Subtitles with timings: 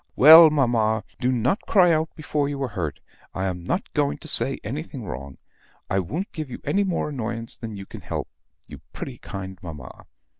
[0.15, 1.03] "Well, mamma!
[1.19, 2.99] Do not cry out before you are hurt.
[3.35, 5.37] I am not going to say anything wrong.
[5.91, 8.27] I won't give you more annoyance than you can help,
[8.67, 10.07] you pretty kind mamma.